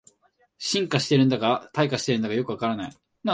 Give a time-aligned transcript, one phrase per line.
[0.57, 2.91] 進化してるんだか退化してるんだかよくわからない